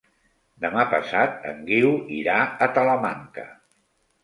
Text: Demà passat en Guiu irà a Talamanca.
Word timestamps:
Demà 0.63 0.85
passat 0.93 1.45
en 1.51 1.61
Guiu 1.69 1.93
irà 2.21 2.39
a 2.45 2.71
Talamanca. 2.81 3.49